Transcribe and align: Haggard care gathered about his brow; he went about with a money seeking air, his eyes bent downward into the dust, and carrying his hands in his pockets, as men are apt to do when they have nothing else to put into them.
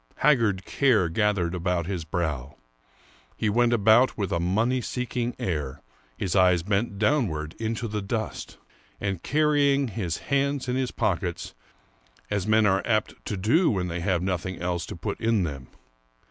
Haggard 0.15 0.65
care 0.65 1.09
gathered 1.09 1.53
about 1.53 1.85
his 1.85 2.05
brow; 2.05 2.55
he 3.37 3.51
went 3.51 3.71
about 3.71 4.17
with 4.17 4.31
a 4.31 4.39
money 4.39 4.81
seeking 4.81 5.35
air, 5.37 5.83
his 6.17 6.35
eyes 6.35 6.63
bent 6.63 6.97
downward 6.97 7.53
into 7.59 7.87
the 7.87 8.01
dust, 8.01 8.57
and 8.99 9.21
carrying 9.21 9.89
his 9.89 10.17
hands 10.33 10.67
in 10.67 10.75
his 10.75 10.89
pockets, 10.89 11.53
as 12.31 12.47
men 12.47 12.65
are 12.65 12.81
apt 12.83 13.13
to 13.25 13.37
do 13.37 13.69
when 13.69 13.89
they 13.89 13.99
have 13.99 14.23
nothing 14.23 14.59
else 14.59 14.87
to 14.87 14.95
put 14.95 15.19
into 15.21 15.47
them. 15.47 15.67